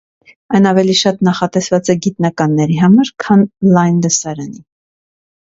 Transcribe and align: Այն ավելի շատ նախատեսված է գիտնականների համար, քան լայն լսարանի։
Այն 0.59 0.67
ավելի 0.69 0.95
շատ 1.01 1.19
նախատեսված 1.27 1.91
է 1.95 1.95
գիտնականների 2.05 2.79
համար, 2.85 3.13
քան 3.27 3.45
լայն 3.77 4.01
լսարանի։ 4.07 4.65